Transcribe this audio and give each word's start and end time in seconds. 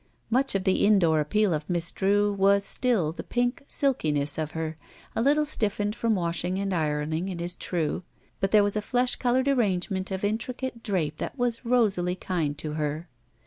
Much 0.31 0.55
of 0.55 0.63
the 0.63 0.83
indoor 0.83 1.19
appeal 1.19 1.53
of 1.53 1.69
Miss 1.69 1.91
Drew 1.91 2.33
was 2.33 2.65
still 2.65 3.11
the 3.11 3.21
pink 3.21 3.57
silki 3.69 4.09
244 4.09 4.11
ROULETTE 4.11 4.19
ness 4.19 4.37
of 4.39 4.51
her, 4.53 4.77
a 5.15 5.21
little 5.21 5.45
stiffened 5.45 5.95
from 5.95 6.15
washing 6.15 6.57
and 6.57 6.73
ironing, 6.73 7.29
it 7.29 7.39
is 7.39 7.55
true, 7.55 8.01
but 8.39 8.49
there 8.49 8.63
was 8.63 8.75
a 8.75 8.81
flesh 8.81 9.17
colored 9.17 9.47
arrangement 9.47 10.09
of 10.09 10.23
intricate 10.23 10.81
drape 10.81 11.17
that 11.17 11.37
was 11.37 11.63
rosily 11.63 12.15
kind 12.15 12.57
to 12.57 12.71
her. 12.73 13.09